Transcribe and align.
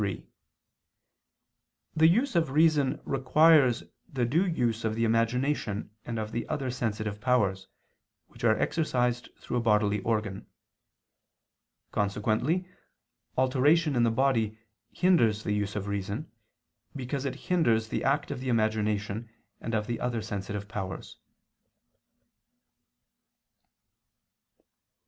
3: 0.01 0.25
The 1.95 2.07
use 2.07 2.35
of 2.35 2.49
reason 2.49 2.99
requires 3.05 3.83
the 4.11 4.25
due 4.25 4.47
use 4.47 4.83
of 4.83 4.95
the 4.95 5.03
imagination 5.05 5.91
and 6.03 6.17
of 6.17 6.31
the 6.31 6.49
other 6.49 6.71
sensitive 6.71 7.21
powers, 7.21 7.67
which 8.25 8.43
are 8.43 8.57
exercised 8.59 9.29
through 9.39 9.57
a 9.57 9.61
bodily 9.61 9.99
organ. 10.01 10.47
Consequently 11.91 12.67
alteration 13.37 13.95
in 13.95 14.01
the 14.01 14.09
body 14.09 14.57
hinders 14.89 15.43
the 15.43 15.53
use 15.53 15.75
of 15.75 15.85
reason, 15.85 16.31
because 16.95 17.23
it 17.23 17.35
hinders 17.51 17.89
the 17.89 18.03
act 18.03 18.31
of 18.31 18.39
the 18.39 18.49
imagination 18.49 19.29
and 19.59 19.75
of 19.75 19.85
the 19.85 19.99
other 19.99 20.23
sensitive 20.23 20.67
powers. 20.67 21.17